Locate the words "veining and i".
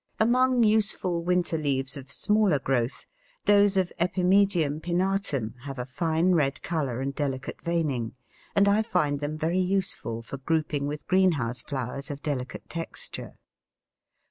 7.61-8.81